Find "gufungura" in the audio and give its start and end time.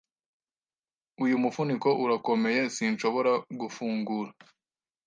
3.59-4.31